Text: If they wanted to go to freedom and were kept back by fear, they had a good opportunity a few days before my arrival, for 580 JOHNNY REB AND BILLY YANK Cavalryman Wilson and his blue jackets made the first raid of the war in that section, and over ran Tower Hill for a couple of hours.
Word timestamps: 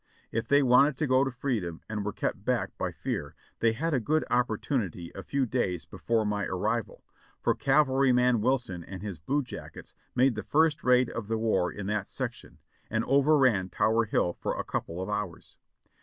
If 0.31 0.47
they 0.47 0.63
wanted 0.63 0.97
to 0.97 1.05
go 1.05 1.23
to 1.23 1.29
freedom 1.29 1.81
and 1.87 2.03
were 2.03 2.11
kept 2.11 2.43
back 2.43 2.75
by 2.75 2.91
fear, 2.91 3.35
they 3.59 3.73
had 3.73 3.93
a 3.93 3.99
good 3.99 4.25
opportunity 4.31 5.11
a 5.13 5.21
few 5.21 5.45
days 5.45 5.85
before 5.85 6.25
my 6.25 6.43
arrival, 6.47 7.03
for 7.39 7.53
580 7.53 7.61
JOHNNY 7.61 7.61
REB 7.61 7.61
AND 7.61 7.61
BILLY 7.61 7.61
YANK 7.61 7.65
Cavalryman 7.67 8.41
Wilson 8.41 8.83
and 8.95 9.03
his 9.03 9.19
blue 9.19 9.43
jackets 9.43 9.93
made 10.15 10.33
the 10.33 10.41
first 10.41 10.83
raid 10.83 11.11
of 11.11 11.27
the 11.27 11.37
war 11.37 11.71
in 11.71 11.85
that 11.85 12.07
section, 12.07 12.57
and 12.89 13.05
over 13.05 13.37
ran 13.37 13.69
Tower 13.69 14.05
Hill 14.05 14.33
for 14.33 14.57
a 14.57 14.63
couple 14.63 14.99
of 14.99 15.07
hours. 15.07 15.57